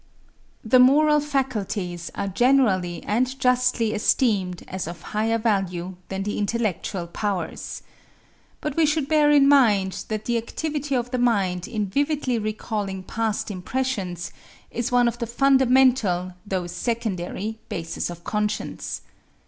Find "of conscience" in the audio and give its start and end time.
18.09-19.01